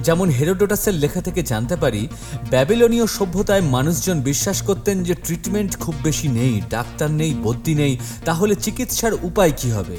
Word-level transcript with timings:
যেমন 0.00 0.28
হেরোডোটাসের 0.28 0.94
লেখা 0.94 1.20
থেকে 1.20 1.42
জানতে 1.42 1.76
পারি, 1.76 2.08
ব্যাবিলনীয় 2.50 3.06
সভ্যতায় 3.06 3.60
মানুষজন 3.60 4.20
বিশ্বাস 4.20 4.62
করতেন 4.62 5.04
যে 5.04 5.14
ট্রিটমেন্ট 5.14 5.78
খুব 5.78 5.94
বেশি 6.02 6.28
নেই, 6.28 6.60
ডাক্তার 6.70 7.10
নেই, 7.10 7.34
বদ্যি 7.42 7.74
নেই, 7.74 7.98
তাহলে 8.24 8.54
চিকিৎসার 8.54 9.14
উপায় 9.22 9.52
কি 9.56 9.70
হবে? 9.70 9.96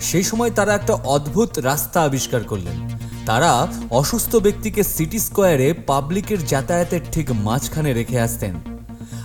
সেই 0.00 0.22
সময় 0.22 0.50
তারা 0.50 0.74
একটা 0.74 0.92
অদ্ভুত 0.94 1.58
রাস্তা 1.58 2.02
আবিষ্কার 2.02 2.44
করলেন। 2.44 2.88
তারা 3.26 3.66
অসুস্থ 3.90 4.36
ব্যক্তিকে 4.36 4.82
সিটি 4.82 5.18
স্কোয়ারে 5.18 5.72
পাবলিকের 5.72 6.46
যাতায়াতের 6.46 7.00
ঠিক 7.12 7.32
মাঝখানে 7.32 7.92
রেখে 7.92 8.20
আসতেন। 8.20 8.54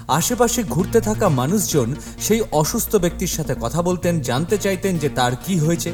আশেপাশে 0.07 0.63
ঘুরতে 0.63 1.01
থাকা 1.01 1.29
মানুষজন 1.29 1.95
সেই 2.19 2.41
অসুস্থ 2.51 2.95
ব্যক্তির 2.95 3.27
সাথে 3.27 3.55
কথা 3.61 3.81
বলতেন, 3.81 4.21
জানতে 4.21 4.57
চাইতেন 4.57 4.97
যে 4.97 5.09
তার 5.09 5.31
কি 5.45 5.59
হয়েছে। 5.59 5.93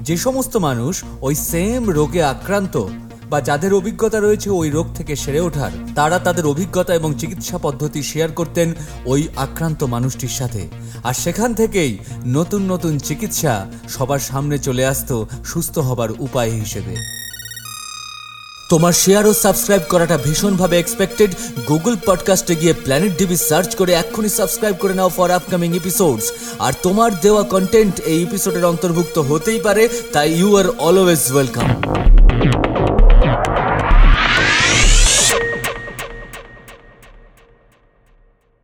যে 0.00 0.16
সমস্ত 0.16 0.56
মানুষ 0.56 1.04
ওই 1.20 1.34
সেম 1.34 1.90
রোগে 1.90 2.22
আক্রান্ত 2.22 2.88
বা 3.30 3.40
যাদের 3.40 3.74
অভিজ্ঞতা 3.74 4.20
রয়েছে 4.20 4.50
ওই 4.50 4.70
রোগ 4.70 4.86
থেকে 4.94 5.16
সেরে 5.16 5.40
ওঠার, 5.40 5.70
তারা 5.94 6.18
তাদের 6.18 6.46
অভিজ্ঞতা 6.46 6.94
এবং 6.94 7.14
চিকিৎসা 7.18 7.58
পদ্ধতি 7.58 8.02
শেয়ার 8.02 8.32
করতেন 8.32 8.74
ওই 9.06 9.28
আক্রান্ত 9.36 9.84
মানুষটির 9.84 10.28
সাথে। 10.28 10.68
আর 11.04 11.14
সেখান 11.14 11.54
থেকেই 11.54 11.98
নতুন 12.26 12.62
নতুন 12.72 12.98
চিকিৎসা 12.98 13.66
সবার 13.88 14.18
সামনে 14.18 14.58
চলে 14.58 14.86
আসত 14.86 15.24
সুস্থ 15.44 15.78
হবার 15.78 16.08
উপায় 16.18 16.50
হিসেবে। 16.50 16.96
তোমার 18.70 18.92
শেয়ার 18.92 19.26
ও 19.26 19.32
সাবস্ক্রাইব 19.32 19.82
করাটা 19.88 20.18
ভীষণভাবে 20.24 20.78
এক্সপেক্টেড 20.78 21.34
গুগল 21.68 21.96
পডকাস্টে 22.06 22.56
গিয়ে 22.56 22.72
প্ল্যানেট 22.72 23.12
ডিবি 23.18 23.36
সার্চ 23.36 23.74
করে 23.74 23.92
এক্ষুনি 23.92 24.28
সাবস্ক্রাইব 24.28 24.76
করে 24.80 24.94
নাও 24.94 25.08
ফর 25.08 25.30
আপকামিং 25.30 25.76
এপিসোডস 25.76 26.32
আর 26.58 26.72
তোমার 26.82 27.10
দেওয়া 27.20 27.42
কন্টেন্ট 27.42 28.00
এই 28.00 28.22
এপিসোডের 28.22 28.64
অন্তর্ভুক্ত 28.64 29.18
হতেই 29.18 29.60
পারে, 29.60 29.88
তাই 30.12 30.32
ইউ 30.32 30.56
আর 30.56 30.68
অলওয়েজ 30.78 31.32
ওয়েলকাম 31.32 31.68